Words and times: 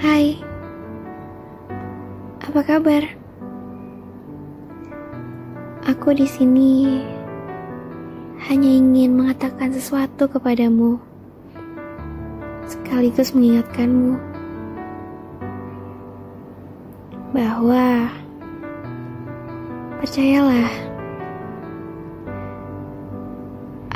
Hai, 0.00 0.32
apa 2.40 2.64
kabar? 2.64 3.04
Aku 5.84 6.16
di 6.16 6.24
sini 6.24 7.04
hanya 8.48 8.80
ingin 8.80 9.12
mengatakan 9.20 9.68
sesuatu 9.68 10.24
kepadamu, 10.24 10.96
sekaligus 12.64 13.36
mengingatkanmu 13.36 14.16
bahwa 17.36 18.08
percayalah, 20.00 20.72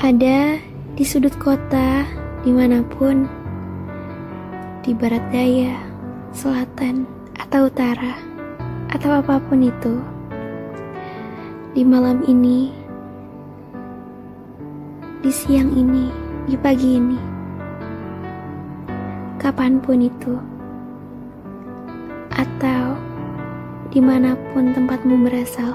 ada 0.04 0.60
di 1.00 1.04
sudut 1.08 1.32
kota 1.40 2.04
di 2.44 2.52
mana 2.52 2.84
pun, 2.92 3.24
di 4.84 4.92
barat 4.92 5.24
daya, 5.32 5.93
selatan, 6.34 7.06
atau 7.38 7.70
utara, 7.70 8.18
atau 8.90 9.22
apa 9.22 9.38
pun 9.46 9.62
itu, 9.62 10.02
di 11.78 11.86
malam 11.86 12.26
ini, 12.26 12.74
di 15.22 15.30
siang 15.30 15.70
ini, 15.78 16.10
di 16.50 16.58
pagi 16.58 16.98
ini, 16.98 17.18
kapan 19.38 19.78
pun 19.78 20.02
itu, 20.02 20.34
atau 22.34 22.98
di 23.94 24.02
mana 24.02 24.34
pun 24.50 24.74
tempatmu 24.74 25.14
berasal, 25.22 25.70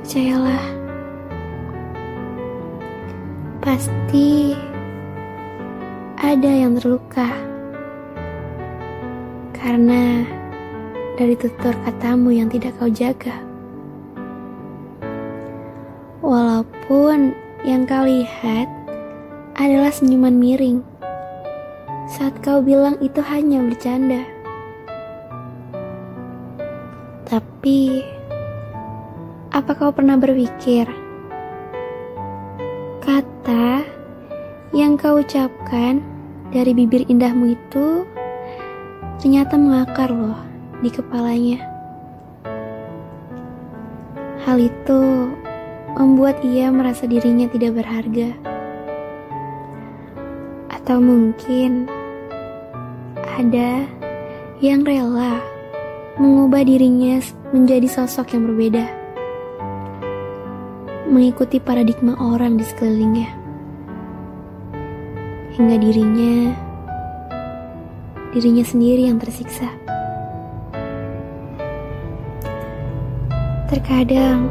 percayalah, 0.00 0.64
pasti 3.60 4.56
ada 6.16 6.48
yang 6.48 6.80
terluka 6.80 7.47
karena 9.58 10.22
dari 11.18 11.34
tutur 11.34 11.74
katamu 11.82 12.30
yang 12.30 12.46
tidak 12.46 12.78
kau 12.78 12.86
jaga. 12.86 13.34
Walaupun 16.22 17.34
yang 17.66 17.82
kau 17.82 18.06
lihat 18.06 18.70
adalah 19.58 19.90
senyuman 19.90 20.38
miring 20.38 20.78
saat 22.06 22.38
kau 22.40 22.62
bilang 22.62 22.96
itu 23.02 23.18
hanya 23.20 23.60
bercanda. 23.60 24.22
Tapi, 27.28 28.00
apa 29.52 29.70
kau 29.76 29.92
pernah 29.92 30.16
berpikir 30.16 30.88
kata 33.04 33.84
yang 34.72 34.96
kau 34.96 35.20
ucapkan 35.20 36.00
dari 36.48 36.72
bibir 36.72 37.04
indahmu 37.08 37.52
itu 37.52 38.08
ternyata 39.18 39.58
mengakar 39.58 40.10
loh 40.14 40.38
di 40.78 40.90
kepalanya. 40.90 41.58
Hal 44.46 44.62
itu 44.62 45.02
membuat 45.98 46.38
ia 46.46 46.70
merasa 46.70 47.04
dirinya 47.04 47.50
tidak 47.50 47.82
berharga. 47.82 48.30
Atau 50.70 51.02
mungkin 51.02 51.90
ada 53.38 53.84
yang 54.62 54.86
rela 54.86 55.42
mengubah 56.16 56.62
dirinya 56.62 57.18
menjadi 57.50 57.90
sosok 57.90 58.38
yang 58.38 58.46
berbeda. 58.46 58.86
Mengikuti 61.10 61.58
paradigma 61.58 62.14
orang 62.20 62.54
di 62.54 62.64
sekelilingnya 62.64 63.38
hingga 65.58 65.74
dirinya 65.82 66.67
dirinya 68.38 68.62
sendiri 68.62 69.10
yang 69.10 69.18
tersiksa. 69.18 69.66
Terkadang 73.66 74.46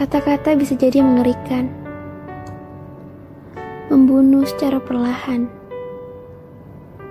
kata-kata 0.00 0.56
bisa 0.56 0.72
jadi 0.72 1.04
mengerikan, 1.04 1.68
membunuh 3.92 4.48
secara 4.48 4.80
perlahan 4.80 5.44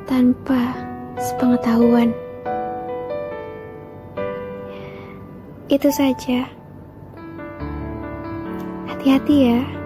tanpa 0.09 0.73
sepengetahuan. 1.21 2.09
Itu 5.69 5.93
saja. 5.93 6.49
Hati-hati 8.89 9.35
ya. 9.53 9.82